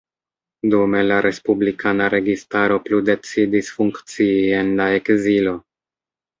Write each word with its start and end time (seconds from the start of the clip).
Dume, 0.73 1.01
la 1.11 1.19
respublikana 1.25 2.07
registaro 2.15 2.81
plu 2.89 3.03
decidis 3.11 3.71
funkcii 3.77 4.35
en 4.65 4.77
la 4.83 4.91
ekzilo. 4.99 5.59